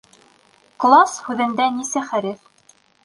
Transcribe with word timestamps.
«Класс» 0.85 1.13
һүҙендә 1.27 1.67
кисә 1.77 2.03
хәреф? 2.11 2.53